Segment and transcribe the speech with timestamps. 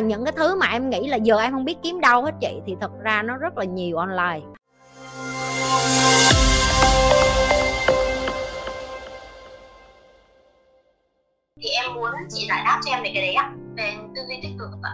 [0.00, 2.60] những cái thứ mà em nghĩ là giờ em không biết kiếm đâu hết chị
[2.66, 4.40] thì thật ra nó rất là nhiều online.
[11.62, 14.36] Thì em muốn chị giải đáp cho em về cái đấy ạ về tư duy
[14.42, 14.92] tích cực ạ.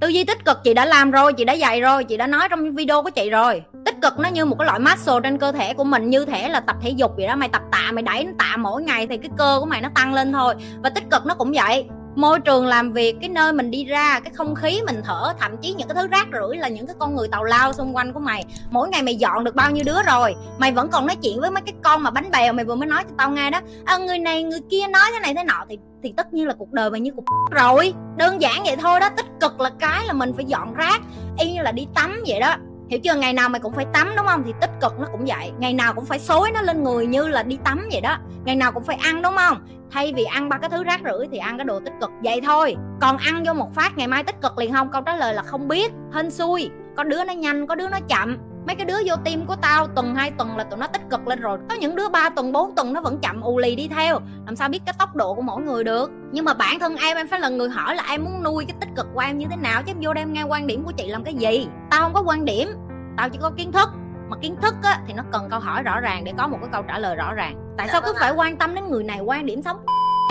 [0.00, 2.48] Tư duy tích cực chị đã làm rồi chị đã dạy rồi chị đã nói
[2.50, 3.62] trong video của chị rồi.
[3.84, 6.48] Tích cực nó như một cái loại muscle trên cơ thể của mình như thể
[6.48, 9.06] là tập thể dục vậy đó mày tập tạ mày đẩy nó tạ mỗi ngày
[9.06, 10.54] thì cái cơ của mày nó tăng lên thôi.
[10.82, 14.20] Và tích cực nó cũng vậy môi trường làm việc cái nơi mình đi ra
[14.20, 16.96] cái không khí mình thở thậm chí những cái thứ rác rưởi là những cái
[16.98, 18.44] con người tàu lao xung quanh của mày.
[18.70, 21.50] Mỗi ngày mày dọn được bao nhiêu đứa rồi mày vẫn còn nói chuyện với
[21.50, 23.60] mấy cái con mà bánh bèo mày vừa mới nói cho tao nghe đó.
[23.84, 26.54] À, người này người kia nói thế này thế nọ thì thì tất nhiên là
[26.58, 27.94] cuộc đời mày như cục rồi.
[28.16, 31.00] Đơn giản vậy thôi đó tích cực là cái là mình phải dọn rác
[31.38, 32.54] y như là đi tắm vậy đó.
[32.90, 33.14] Hiểu chưa?
[33.14, 34.42] Ngày nào mày cũng phải tắm đúng không?
[34.46, 35.50] Thì tích cực nó cũng vậy.
[35.58, 38.16] Ngày nào cũng phải xối nó lên người như là đi tắm vậy đó.
[38.44, 39.58] Ngày nào cũng phải ăn đúng không?
[39.92, 42.40] Thay vì ăn ba cái thứ rác rưởi thì ăn cái đồ tích cực, vậy
[42.44, 42.76] thôi.
[43.00, 44.90] Còn ăn vô một phát, ngày mai tích cực liền không?
[44.92, 45.92] Câu trả lời là không biết.
[46.12, 46.70] Hên xui.
[46.96, 48.38] Có đứa nó nhanh, có đứa nó chậm.
[48.66, 51.26] Mấy cái đứa vô tim của tao, tuần hai tuần là tụi nó tích cực
[51.26, 51.58] lên rồi.
[51.68, 54.18] Có những đứa ba tuần 4 tuần nó vẫn chậm, ù lì đi theo.
[54.46, 56.10] Làm sao biết cái tốc độ của mỗi người được?
[56.32, 58.76] Nhưng mà bản thân em em phải là người hỏi là em muốn nuôi cái
[58.80, 59.82] tích cực của em như thế nào?
[59.82, 61.68] Chứ em vô đem nghe quan điểm của chị làm cái gì?
[61.90, 62.68] Tao không có quan điểm.
[63.16, 63.88] Tao chỉ có kiến thức
[64.30, 66.70] mà kiến thức á, thì nó cần câu hỏi rõ ràng để có một cái
[66.72, 67.74] câu trả lời rõ ràng.
[67.78, 69.84] Tại sao cứ phải quan tâm đến người này quan điểm sống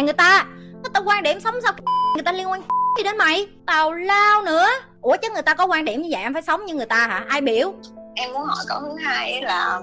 [0.04, 1.74] người ta người ta quan điểm sống sao
[2.16, 2.62] người ta liên quan
[2.98, 3.48] gì đến mày?
[3.66, 4.68] Tào lao nữa.
[5.02, 7.08] Ủa chứ người ta có quan điểm như vậy em phải sống như người ta
[7.08, 7.26] hả?
[7.28, 7.74] Ai biểu?
[8.16, 9.82] Em muốn hỏi câu thứ hai là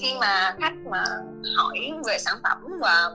[0.00, 1.04] khi mà khách mà
[1.56, 3.10] hỏi về sản phẩm và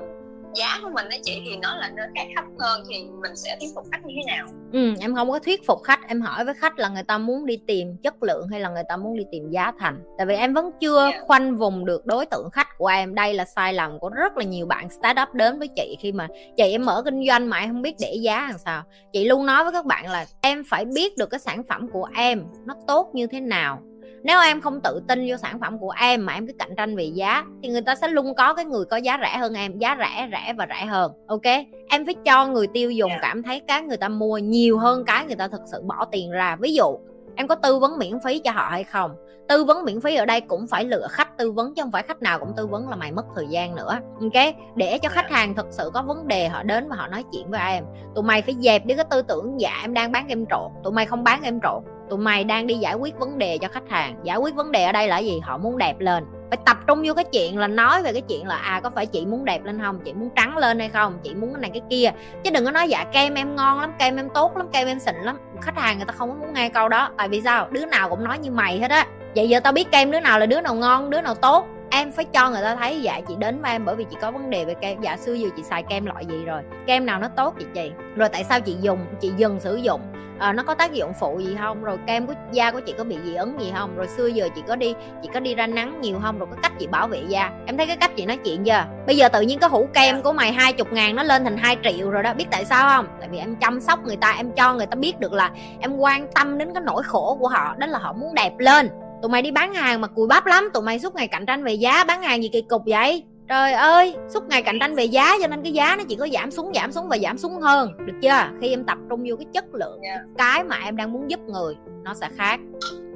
[0.55, 3.57] giá của mình đó chị thì nó là nơi khác thấp hơn thì mình sẽ
[3.59, 6.45] thuyết phục khách như thế nào ừ em không có thuyết phục khách em hỏi
[6.45, 9.17] với khách là người ta muốn đi tìm chất lượng hay là người ta muốn
[9.17, 11.13] đi tìm giá thành tại vì em vẫn chưa yeah.
[11.13, 11.21] Dạ.
[11.27, 14.43] khoanh vùng được đối tượng khách của em đây là sai lầm của rất là
[14.43, 17.59] nhiều bạn start up đến với chị khi mà chị em mở kinh doanh mà
[17.59, 20.63] em không biết để giá làm sao chị luôn nói với các bạn là em
[20.69, 23.81] phải biết được cái sản phẩm của em nó tốt như thế nào
[24.23, 26.95] nếu em không tự tin vô sản phẩm của em mà em cứ cạnh tranh
[26.95, 29.77] về giá thì người ta sẽ luôn có cái người có giá rẻ hơn em
[29.77, 31.45] giá rẻ rẻ và rẻ hơn ok?
[31.89, 33.19] Em phải cho người tiêu dùng dạ.
[33.21, 36.31] cảm thấy cái người ta mua nhiều hơn cái người ta thực sự bỏ tiền
[36.31, 36.55] ra.
[36.55, 36.97] Ví dụ
[37.35, 39.15] em có tư vấn miễn phí cho họ hay không?
[39.47, 42.03] Tư vấn miễn phí ở đây cũng phải lựa khách tư vấn chứ không phải
[42.03, 44.55] khách nào cũng tư vấn là mày mất thời gian nữa ok?
[44.75, 47.51] Để cho khách hàng thực sự có vấn đề họ đến và họ nói chuyện
[47.51, 47.83] với em
[48.15, 50.93] tụi mày phải dẹp đi cái tư tưởng dạ em đang bán em trộn tụi
[50.93, 51.83] mày không bán em trộn
[52.13, 54.15] tụi mày đang đi giải quyết vấn đề cho khách hàng.
[54.23, 55.39] Giải quyết vấn đề ở đây là gì?
[55.43, 56.25] Họ muốn đẹp lên.
[56.49, 59.05] Phải tập trung vô cái chuyện là nói về cái chuyện là à có phải
[59.05, 59.99] chị muốn đẹp lên không?
[60.05, 61.19] Chị muốn trắng lên hay không?
[61.23, 62.11] Chị muốn cái này cái kia.
[62.43, 64.99] Chứ đừng có nói dạ kem em ngon lắm, kem em tốt lắm, kem em
[64.99, 65.37] xịn lắm.
[65.61, 67.09] Khách hàng người ta không muốn nghe câu đó.
[67.17, 67.67] Tại vì sao?
[67.71, 69.05] Đứa nào cũng nói như mày hết á.
[69.35, 72.11] Vậy giờ tao biết kem đứa nào là đứa nào ngon, đứa nào tốt em
[72.11, 74.49] phải cho người ta thấy dạ chị đến với em bởi vì chị có vấn
[74.49, 75.01] đề về kem.
[75.01, 76.61] Dạ xưa giờ chị xài kem loại gì rồi?
[76.85, 77.91] Kem nào nó tốt vậy chị?
[78.15, 80.01] Rồi tại sao chị dùng chị dừng sử dụng?
[80.39, 81.83] À, nó có tác dụng phụ gì không?
[81.83, 83.95] Rồi kem của da của chị có bị dị ứng gì không?
[83.95, 84.93] Rồi xưa giờ chị có đi
[85.23, 86.39] chị có đi ra nắng nhiều không?
[86.39, 87.51] Rồi có cách chị bảo vệ da.
[87.65, 88.85] Em thấy cái cách chị nói chuyện chưa?
[89.07, 91.57] Bây giờ tự nhiên cái hũ kem của mày hai chục ngàn nó lên thành
[91.57, 93.07] 2 triệu rồi đó biết tại sao không?
[93.19, 95.97] Tại vì em chăm sóc người ta em cho người ta biết được là em
[95.97, 98.89] quan tâm đến cái nỗi khổ của họ đó là họ muốn đẹp lên
[99.23, 100.69] tụi mày đi bán hàng mà cùi bắp lắm.
[100.73, 103.23] Tụi mày suốt ngày cạnh tranh về giá bán hàng gì kỳ cục vậy?
[103.49, 106.27] Trời ơi suốt ngày cạnh tranh về giá cho nên cái giá nó chỉ có
[106.33, 107.91] giảm xuống giảm xuống và giảm xuống hơn.
[108.05, 108.49] Được chưa?
[108.61, 110.19] Khi em tập trung vô cái chất lượng yeah.
[110.25, 110.33] Dạ.
[110.37, 112.59] cái mà em đang muốn giúp người nó sẽ khác.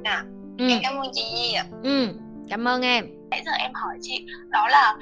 [0.04, 0.24] À,
[0.58, 0.68] ừ.
[0.68, 1.64] em cảm ơn chị Nhi ạ.
[1.82, 2.08] Ừ
[2.50, 3.06] cảm ơn em.
[3.30, 4.96] Nãy giờ em hỏi chị đó là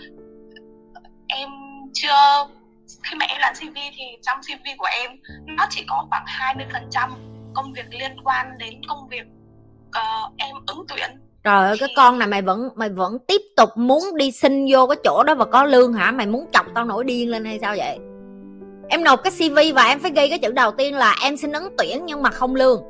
[1.26, 1.50] em
[1.92, 2.46] chưa
[3.02, 5.10] khi mà em làm CV thì trong CV của em
[5.46, 6.24] nó chỉ có khoảng
[6.84, 7.10] 20%
[7.54, 9.24] công việc liên quan đến công việc
[9.96, 13.68] uh, em ứng tuyển Trời ơi cái con này mày vẫn mày vẫn tiếp tục
[13.76, 16.10] muốn đi xin vô cái chỗ đó và có lương hả?
[16.10, 17.98] Mày muốn chọc tao nổi điên lên hay sao vậy?
[18.88, 21.52] Em nộp cái CV và em phải ghi cái chữ đầu tiên là em xin
[21.52, 22.82] ứng tuyển nhưng mà không lương.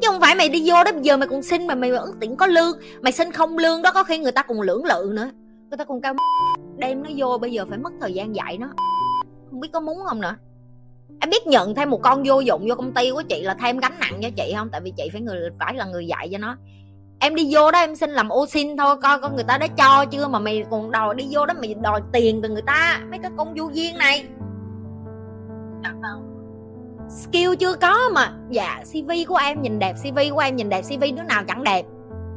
[0.00, 2.14] Chứ không phải mày đi vô đó bây giờ mày còn xin mà mày ứng
[2.20, 5.10] tuyển có lương, mày xin không lương đó có khi người ta còn lưỡng lự
[5.14, 5.30] nữa.
[5.70, 6.14] Người ta còn cao
[6.76, 8.68] đem nó vô bây giờ phải mất thời gian dạy nó.
[9.50, 10.36] Không biết có muốn không nữa
[11.20, 13.78] em biết nhận thêm một con vô dụng vô công ty của chị là thêm
[13.78, 14.68] gánh nặng cho chị không?
[14.72, 16.56] Tại vì chị phải người, phải là người dạy cho nó.
[17.20, 19.66] Em đi vô đó em xin làm ô xin thôi, coi con người ta đã
[19.66, 23.00] cho chưa mà mày còn đòi đi vô đó mày đòi tiền từ người ta.
[23.10, 24.24] Mấy cái con du viên này.
[27.08, 28.32] Skill chưa có mà.
[28.50, 31.64] Dạ cv của em nhìn đẹp cv của em nhìn đẹp cv đứa nào chẳng
[31.64, 31.82] đẹp.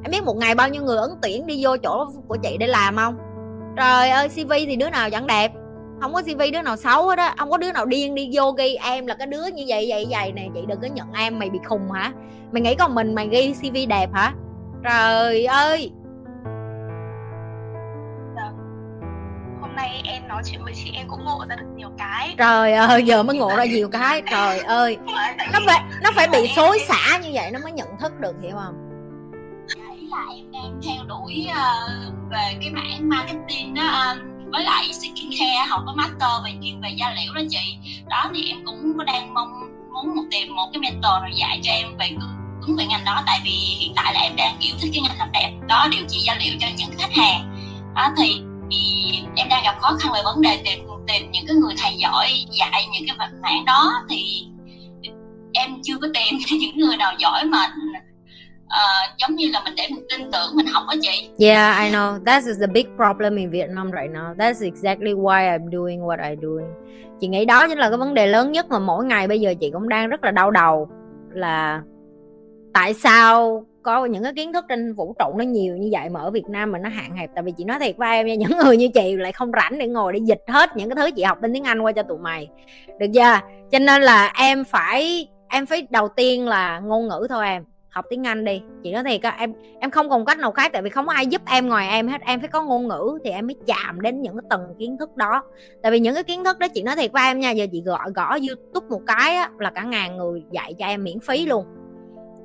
[0.04, 2.68] Em biết một ngày bao nhiêu người ấn tuyển đi vô chỗ của chị để
[2.68, 3.18] làm không?
[3.78, 5.52] Trời ơi cv thì đứa nào chẳng đẹp?
[6.06, 7.36] Không có cv đứa nào xấu hết á.
[7.38, 10.08] Không có đứa nào điên đi vô ghi em là cái đứa như vậy vậy
[10.10, 10.48] vậy nè.
[10.54, 12.12] Chị đừng có nhận em mày bị khùng hả?
[12.52, 14.34] Mày nghĩ còn mình mày ghi cv đẹp hả?
[14.84, 15.92] Trời ơi!
[18.36, 18.52] Dạ.
[19.62, 22.36] hôm nay em nói chuyện với chị em cũng ngộ ra được nhiều cái.
[22.38, 24.22] Trời ơi giờ mới ngộ ra nhiều cái.
[24.32, 24.98] Trời ơi.
[25.54, 28.56] Nó phải nó phải bị xối xả như vậy nó mới nhận thức được hiểu
[28.56, 28.76] không?
[30.10, 35.66] Là em đang theo đuổi uh, về cái mảng marketing đó uh, với lại skincare
[35.70, 37.78] học có master về chuyên về da liễu đó chị.
[38.10, 39.50] Đó thì em cũng có đang mong
[39.94, 42.10] muốn một tìm một cái mentor nào dạy cho em về
[42.62, 43.24] hướng về ngành đó.
[43.26, 45.52] Tại vì hiện tại là em đang yêu thích cái ngành làm đẹp.
[45.68, 47.56] Đó điều trị da liễu cho những khách hàng.
[47.96, 48.42] Đó thì,
[48.72, 51.96] thì em đang gặp khó khăn về vấn đề tìm tìm những cái người thầy
[51.98, 53.94] giỏi dạy những cái mảng đó.
[54.10, 54.46] Thì
[55.54, 57.74] em chưa có tìm những người nào giỏi mà
[58.76, 61.30] uh, giống như là mình để mình tin tưởng mình học á chị.
[61.40, 62.24] Yeah I know.
[62.26, 64.36] That is the big problem in Vietnam right now.
[64.36, 66.68] That's exactly why I'm doing what i doing.
[67.20, 69.54] Chị nghĩ đó chính là cái vấn đề lớn nhất mà mỗi ngày bây giờ
[69.60, 70.90] chị cũng đang rất là đau đầu
[71.34, 71.82] là
[72.74, 76.20] tại sao có những cái kiến thức trên vũ trụ nó nhiều như vậy mà
[76.20, 77.30] ở Việt Nam mà nó hạn hẹp?
[77.36, 79.80] Tại vì chị nói thiệt với em nha những người như chị lại không rảnh
[79.80, 82.04] để ngồi để dịch hết những cái thứ chị học bên tiếng Anh qua cho
[82.04, 82.48] tụi mày.
[83.00, 83.40] Được chưa?
[83.72, 87.64] Cho nên là em phải em phải đầu tiên là ngôn ngữ thôi em
[87.96, 88.62] học tiếng Anh đi.
[88.84, 91.14] Chị nói thiệt á em em không còn cách nào khác tại vì không có
[91.14, 92.22] ai giúp em ngoài em hết.
[92.22, 95.18] Em phải có ngôn ngữ thì em mới chạm đến những cái tầng kiến thức
[95.18, 95.44] đó.
[95.82, 97.82] Tại vì những cái kiến thức đó chị nói thiệt với em nha giờ chị
[97.86, 101.46] gõ gõ youtube một cái á, là cả ngàn người dạy cho em miễn phí
[101.46, 101.66] luôn.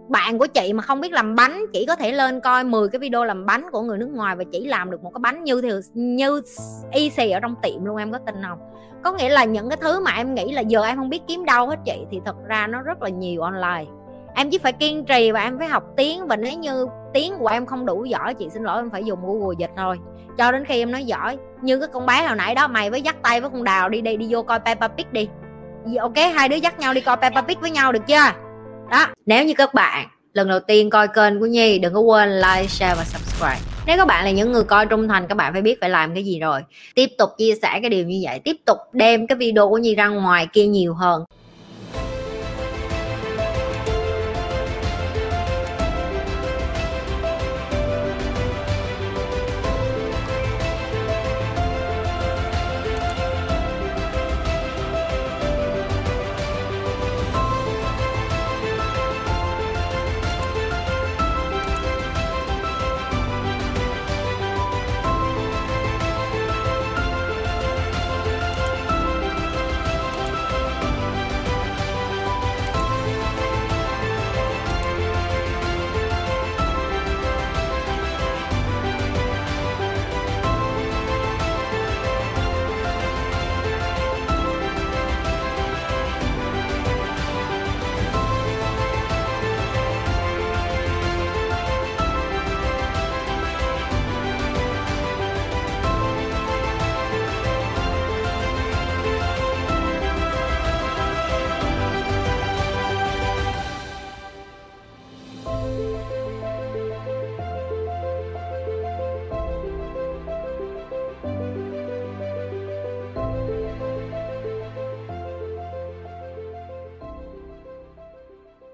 [0.08, 2.98] Bạn của chị mà không biết làm bánh chỉ có thể lên coi 10 cái
[2.98, 5.60] video làm bánh của người nước ngoài và chỉ làm được một cái bánh như
[5.60, 6.42] thì như
[6.92, 8.58] y xì ở trong tiệm luôn em có tin không?
[9.02, 11.44] Có nghĩa là những cái thứ mà em nghĩ là giờ em không biết kiếm
[11.44, 13.84] đâu hết chị thì thật ra nó rất là nhiều online
[14.34, 17.46] em chỉ phải kiên trì và em phải học tiếng và nếu như tiếng của
[17.46, 19.98] em không đủ giỏi chị xin lỗi em phải dùng google dịch thôi
[20.38, 23.02] cho đến khi em nói giỏi như cái con bé hồi nãy đó mày với
[23.02, 25.28] dắt tay với con đào đi đi đi vô coi Peppa Pig đi
[26.00, 28.30] ok hai đứa dắt nhau đi coi Peppa Pig với nhau được chưa
[28.90, 32.36] đó nếu như các bạn lần đầu tiên coi kênh của Nhi đừng có quên
[32.36, 33.58] like, share và subscribe.
[33.86, 36.14] Nếu các bạn là những người coi trung thành các bạn phải biết phải làm
[36.14, 36.60] cái gì rồi.
[36.94, 39.94] Tiếp tục chia sẻ cái điều như vậy, tiếp tục đem cái video của Nhi
[39.94, 41.24] ra ngoài kia nhiều hơn.